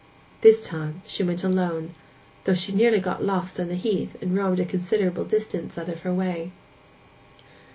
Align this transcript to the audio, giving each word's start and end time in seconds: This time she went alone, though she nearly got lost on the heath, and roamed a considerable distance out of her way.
This 0.41 0.63
time 0.63 1.03
she 1.05 1.21
went 1.23 1.43
alone, 1.43 1.93
though 2.45 2.55
she 2.55 2.73
nearly 2.73 2.99
got 2.99 3.23
lost 3.23 3.59
on 3.59 3.67
the 3.67 3.75
heath, 3.75 4.17
and 4.19 4.35
roamed 4.35 4.59
a 4.59 4.65
considerable 4.65 5.25
distance 5.25 5.77
out 5.77 5.89
of 5.89 6.01
her 6.01 6.11
way. 6.11 6.53